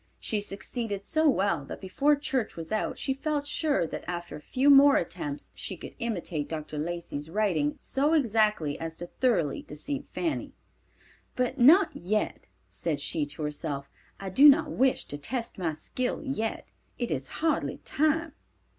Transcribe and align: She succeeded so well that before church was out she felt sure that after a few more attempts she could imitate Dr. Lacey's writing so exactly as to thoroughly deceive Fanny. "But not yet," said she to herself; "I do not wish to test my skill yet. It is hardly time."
She 0.19 0.41
succeeded 0.41 1.05
so 1.05 1.29
well 1.29 1.63
that 1.65 1.79
before 1.79 2.15
church 2.15 2.55
was 2.57 2.71
out 2.71 2.97
she 2.97 3.13
felt 3.13 3.45
sure 3.45 3.85
that 3.85 4.03
after 4.07 4.35
a 4.35 4.41
few 4.41 4.71
more 4.71 4.95
attempts 4.95 5.51
she 5.53 5.77
could 5.77 5.93
imitate 5.99 6.49
Dr. 6.49 6.79
Lacey's 6.79 7.29
writing 7.29 7.75
so 7.77 8.13
exactly 8.13 8.79
as 8.79 8.97
to 8.97 9.05
thoroughly 9.05 9.61
deceive 9.61 10.05
Fanny. 10.11 10.53
"But 11.35 11.59
not 11.59 11.95
yet," 11.95 12.47
said 12.67 12.99
she 12.99 13.27
to 13.27 13.43
herself; 13.43 13.91
"I 14.19 14.31
do 14.31 14.49
not 14.49 14.71
wish 14.71 15.05
to 15.05 15.19
test 15.19 15.59
my 15.59 15.71
skill 15.73 16.23
yet. 16.23 16.67
It 16.97 17.11
is 17.11 17.27
hardly 17.43 17.77
time." 17.85 18.33